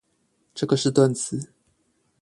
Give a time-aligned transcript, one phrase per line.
[0.55, 1.49] 這個是斷詞